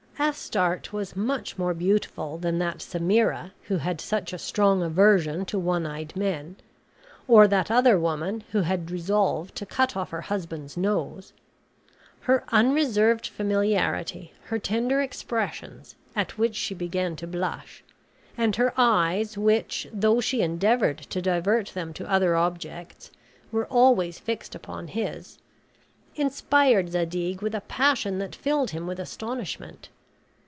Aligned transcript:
Astarte 0.23 0.93
was 0.93 1.15
much 1.15 1.57
more 1.57 1.73
beautiful 1.73 2.37
than 2.37 2.59
that 2.59 2.77
Semira 2.77 3.53
who 3.63 3.77
had 3.77 3.99
such 3.99 4.33
a 4.33 4.37
strong 4.37 4.83
aversion 4.83 5.45
to 5.45 5.57
one 5.57 5.87
eyed 5.87 6.15
men, 6.15 6.57
or 7.27 7.47
that 7.47 7.71
other 7.71 7.97
woman 7.97 8.43
who 8.51 8.61
had 8.61 8.91
resolved 8.91 9.55
to 9.55 9.65
cut 9.65 9.97
off 9.97 10.11
her 10.11 10.21
husband's 10.21 10.77
nose. 10.77 11.33
Her 12.19 12.43
unreserved 12.49 13.25
familiarity, 13.25 14.31
her 14.43 14.59
tender 14.59 15.01
expressions, 15.01 15.95
at 16.15 16.37
which 16.37 16.55
she 16.55 16.75
began 16.75 17.15
to 17.15 17.25
blush; 17.25 17.83
and 18.37 18.55
her 18.57 18.75
eyes, 18.77 19.39
which, 19.39 19.87
though 19.91 20.21
she 20.21 20.41
endeavored 20.43 20.99
to 20.99 21.19
divert 21.19 21.69
them 21.73 21.93
to 21.93 22.07
other 22.07 22.35
objects, 22.35 23.09
were 23.51 23.65
always 23.69 24.19
fixed 24.19 24.53
upon 24.53 24.89
his, 24.89 25.39
inspired 26.13 26.91
Zadig 26.91 27.41
with 27.41 27.55
a 27.55 27.61
passion 27.61 28.19
that 28.19 28.35
filled 28.35 28.69
him 28.69 28.85
with 28.85 28.99
astonishment. 28.99 29.89